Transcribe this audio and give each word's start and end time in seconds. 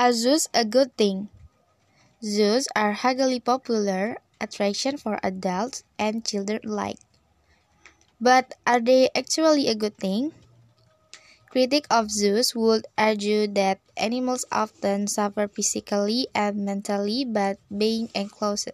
Are 0.00 0.16
zoos 0.16 0.48
a 0.56 0.64
good 0.64 0.96
thing? 0.96 1.28
Zoos 2.24 2.72
are 2.74 2.96
highly 2.96 3.36
popular 3.36 4.16
attraction 4.40 4.96
for 4.96 5.20
adults 5.22 5.84
and 5.98 6.24
children 6.24 6.64
alike. 6.64 6.96
But 8.16 8.56
are 8.66 8.80
they 8.80 9.10
actually 9.14 9.68
a 9.68 9.76
good 9.76 10.00
thing? 10.00 10.32
Critics 11.52 11.84
of 11.90 12.10
zoos 12.10 12.56
would 12.56 12.88
argue 12.96 13.44
that 13.52 13.84
animals 13.94 14.48
often 14.50 15.06
suffer 15.06 15.46
physically 15.48 16.28
and 16.34 16.64
mentally 16.64 17.26
by 17.26 17.60
being 17.68 18.08
enclosed. 18.14 18.72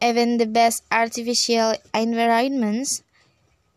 Even 0.00 0.38
the 0.38 0.48
best 0.48 0.84
artificial 0.90 1.76
environments 1.92 3.02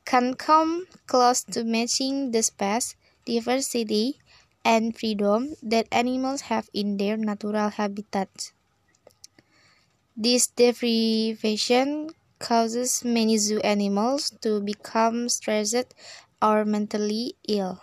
can 0.05 0.35
come 0.35 0.87
close 1.07 1.43
to 1.43 1.65
matching 1.65 2.31
the 2.31 2.41
space, 2.41 2.95
diversity, 3.25 4.22
and 4.65 4.97
freedom 4.97 5.55
that 5.63 5.87
animals 5.91 6.41
have 6.41 6.69
in 6.73 6.97
their 6.97 7.17
natural 7.17 7.69
habitats. 7.69 8.53
This 10.17 10.47
deprivation 10.47 12.09
causes 12.39 13.05
many 13.05 13.37
zoo 13.37 13.59
animals 13.59 14.31
to 14.41 14.59
become 14.59 15.29
stressed 15.29 15.93
or 16.41 16.65
mentally 16.65 17.35
ill. 17.47 17.79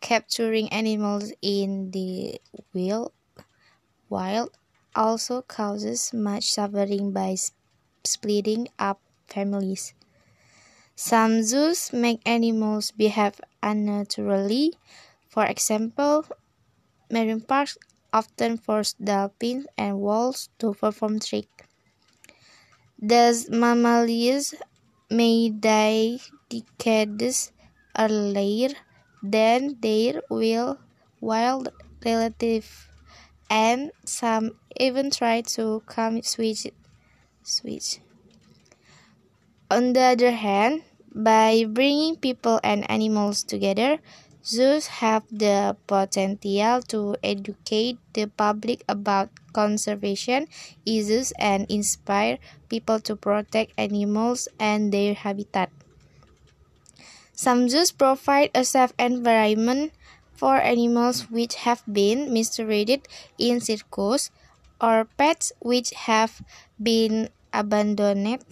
Capturing 0.00 0.68
animals 0.72 1.32
in 1.42 1.90
the 1.92 2.38
wild, 4.10 4.58
also 4.94 5.40
causes 5.40 6.12
much 6.12 6.44
suffering 6.52 7.12
by 7.12 7.34
splitting 8.04 8.68
up 8.78 9.00
families. 9.26 9.94
Some 10.94 11.42
zoos 11.42 11.92
make 11.92 12.20
animals 12.24 12.92
behave 12.92 13.40
unnaturally 13.60 14.74
for 15.30 15.46
example, 15.46 16.26
marine 17.10 17.40
parks 17.42 17.78
often 18.12 18.58
force 18.58 18.94
dolphins 18.94 19.66
and 19.78 20.00
whales 20.00 20.50
to 20.58 20.74
perform 20.74 21.20
tricks. 21.20 21.66
Thus, 23.10 23.48
mammals 23.50 24.54
may 25.10 25.50
die 25.50 26.18
decades 26.48 27.50
earlier 27.98 28.70
than 29.22 29.80
their 29.80 30.22
wild 31.20 31.68
relatives, 32.04 32.70
and 33.50 33.92
some 34.04 34.58
even 34.78 35.10
try 35.10 35.42
to 35.56 35.82
come 35.86 36.22
switch. 36.22 36.66
switch. 37.44 38.00
On 39.70 39.94
the 39.94 40.00
other 40.02 40.32
hand, 40.32 40.84
by 41.14 41.64
bringing 41.64 42.16
people 42.16 42.60
and 42.62 42.88
animals 42.90 43.42
together, 43.42 43.98
Zoos 44.44 45.04
have 45.04 45.24
the 45.30 45.76
potential 45.86 46.80
to 46.88 47.16
educate 47.22 47.98
the 48.14 48.26
public 48.26 48.82
about 48.88 49.28
conservation 49.52 50.48
issues 50.86 51.32
and 51.38 51.66
inspire 51.68 52.38
people 52.68 53.00
to 53.00 53.16
protect 53.16 53.72
animals 53.76 54.48
and 54.58 54.92
their 54.92 55.14
habitat. 55.14 55.70
Some 57.32 57.68
zoos 57.68 57.92
provide 57.92 58.50
a 58.54 58.64
safe 58.64 58.92
environment 58.98 59.92
for 60.32 60.56
animals 60.56 61.30
which 61.30 61.54
have 61.68 61.82
been 61.90 62.32
mistreated 62.32 63.08
in 63.38 63.60
circus 63.60 64.30
or 64.80 65.04
pets 65.16 65.52
which 65.60 65.92
have 66.08 66.40
been 66.82 67.28
abandoned. 67.52 68.44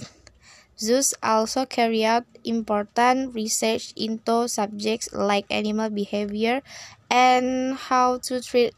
Zoos 0.80 1.14
also 1.22 1.66
carry 1.66 2.04
out 2.04 2.24
important 2.44 3.34
research 3.34 3.92
into 3.96 4.48
subjects 4.48 5.12
like 5.12 5.46
animal 5.50 5.90
behavior 5.90 6.62
and 7.10 7.74
how 7.76 8.18
to 8.18 8.40
treat 8.40 8.74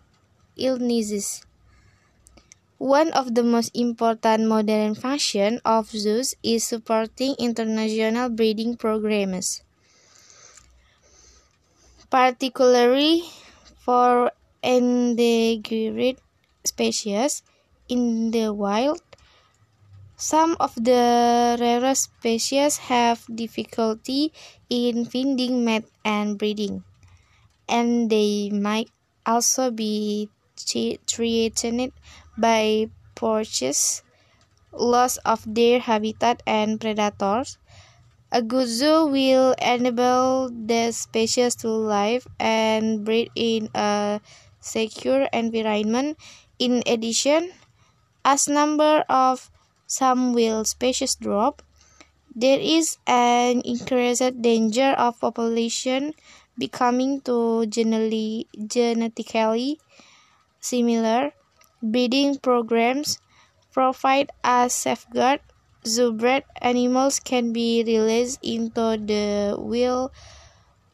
illnesses. 0.56 1.42
One 2.78 3.12
of 3.12 3.36
the 3.36 3.44
most 3.44 3.70
important 3.76 4.48
modern 4.48 4.96
functions 4.96 5.60
of 5.64 5.88
zoos 5.90 6.34
is 6.42 6.64
supporting 6.64 7.36
international 7.38 8.28
breeding 8.28 8.76
programs, 8.76 9.62
particularly 12.10 13.24
for 13.84 14.30
endangered 14.62 16.18
species 16.64 17.42
in 17.88 18.30
the 18.30 18.52
wild. 18.52 19.00
Some 20.20 20.60
of 20.60 20.76
the 20.76 21.56
rarest 21.56 22.12
species 22.12 22.92
have 22.92 23.24
difficulty 23.24 24.36
in 24.68 25.08
finding 25.08 25.64
mate 25.64 25.88
and 26.04 26.36
breeding, 26.36 26.84
and 27.64 28.12
they 28.12 28.52
might 28.52 28.92
also 29.24 29.72
be 29.72 30.28
threatened 31.08 31.96
by 32.36 32.92
poachers, 33.16 34.04
loss 34.76 35.16
of 35.24 35.40
their 35.48 35.80
habitat, 35.80 36.42
and 36.44 36.76
predators. 36.76 37.56
A 38.30 38.44
good 38.44 38.68
zoo 38.68 39.08
will 39.08 39.56
enable 39.56 40.52
the 40.52 40.92
species 40.92 41.56
to 41.64 41.72
live 41.72 42.28
and 42.38 43.08
breed 43.08 43.32
in 43.34 43.72
a 43.72 44.20
secure 44.60 45.32
environment. 45.32 46.20
In 46.58 46.84
addition, 46.84 47.56
as 48.22 48.52
number 48.52 49.00
of 49.08 49.48
some 49.90 50.32
will 50.32 50.62
species 50.64 51.16
drop, 51.18 51.62
there 52.34 52.60
is 52.62 52.96
an 53.08 53.60
increased 53.66 54.40
danger 54.40 54.94
of 54.94 55.18
population 55.18 56.14
becoming 56.56 57.20
to 57.22 57.66
generally, 57.66 58.46
genetically 58.54 59.80
similar. 60.60 61.32
Breeding 61.82 62.38
programs 62.38 63.18
provide 63.72 64.30
a 64.44 64.70
safeguard. 64.70 65.40
Zoobred 65.84 66.44
animals 66.62 67.18
can 67.18 67.52
be 67.52 67.82
released 67.82 68.38
into 68.44 69.00
the 69.00 69.56
wild 69.58 70.12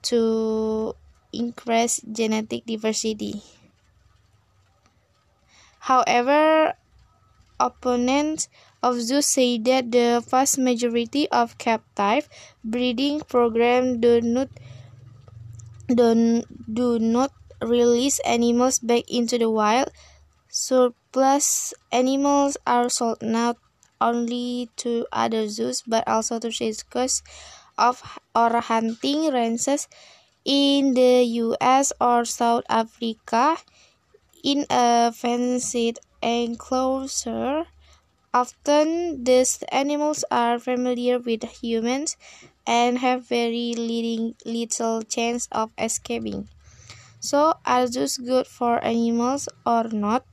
to 0.08 0.94
increase 1.32 2.00
genetic 2.12 2.64
diversity. 2.64 3.42
However, 5.80 6.74
opponents 7.58 8.48
of 8.82 9.00
zoos 9.00 9.26
say 9.26 9.58
that 9.58 9.92
the 9.92 10.24
vast 10.28 10.58
majority 10.58 11.28
of 11.30 11.58
captive 11.58 12.28
breeding 12.64 13.20
programs 13.20 13.98
do 13.98 14.20
not 14.20 14.48
do, 15.88 16.42
do 16.72 16.98
not 16.98 17.32
release 17.62 18.18
animals 18.20 18.78
back 18.78 19.04
into 19.08 19.38
the 19.38 19.50
wild. 19.50 19.90
Surplus 20.48 21.74
animals 21.92 22.56
are 22.66 22.88
sold 22.88 23.22
not 23.22 23.56
only 24.00 24.70
to 24.76 25.06
other 25.12 25.48
zoos 25.48 25.82
but 25.86 26.06
also 26.08 26.38
to 26.38 26.52
circus 26.52 27.22
of 27.78 28.02
or 28.34 28.60
hunting 28.60 29.32
ranges 29.32 29.88
in 30.44 30.94
the 30.94 31.24
US 31.44 31.92
or 32.00 32.24
South 32.24 32.64
Africa 32.68 33.58
in 34.44 34.66
a 34.70 35.12
fenced 35.12 35.98
enclosure. 36.22 37.66
Often, 38.36 39.24
these 39.24 39.62
animals 39.72 40.22
are 40.30 40.58
familiar 40.58 41.18
with 41.18 41.42
humans 41.62 42.18
and 42.66 42.98
have 42.98 43.26
very 43.26 43.72
little 43.74 45.02
chance 45.02 45.48
of 45.50 45.70
escaping. 45.78 46.50
So, 47.18 47.54
are 47.64 47.86
zoos 47.86 48.18
good 48.18 48.46
for 48.46 48.84
animals 48.84 49.48
or 49.64 49.84
not? 49.88 50.26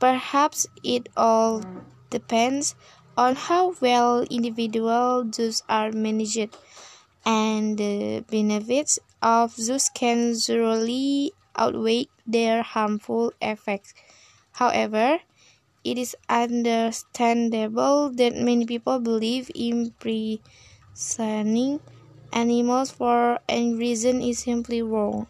Perhaps 0.00 0.66
it 0.82 1.08
all 1.16 1.62
depends 2.10 2.74
on 3.16 3.36
how 3.36 3.74
well 3.80 4.22
individual 4.28 5.30
zoos 5.32 5.62
are 5.68 5.92
managed, 5.92 6.56
and 7.24 7.78
the 7.78 8.24
benefits 8.28 8.98
of 9.22 9.54
zoos 9.54 9.88
can 9.94 10.34
usually 10.34 11.32
outweigh 11.54 12.08
their 12.26 12.62
harmful 12.64 13.32
effects. 13.40 13.94
However, 14.52 15.20
it 15.84 15.98
is 15.98 16.16
understandable 16.28 18.10
that 18.10 18.34
many 18.36 18.66
people 18.66 18.98
believe 19.00 19.50
imprisoning 19.54 20.40
animals 22.32 22.90
for 22.90 23.38
any 23.48 23.74
reason 23.74 24.22
is 24.22 24.38
simply 24.40 24.82
wrong. 24.82 25.26